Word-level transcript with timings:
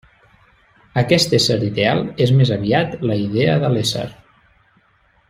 Aquest 1.01 1.35
ésser 1.39 1.57
ideal 1.67 2.01
és 2.27 2.33
més 2.39 2.53
aviat 2.57 2.97
la 3.11 3.19
idea 3.29 3.59
de 3.65 3.71
l'ésser. 3.75 4.07